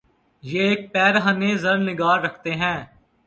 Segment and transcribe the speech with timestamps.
[0.43, 2.77] یہ ایک پیر ہنِ زر نگار رکھتے ہیں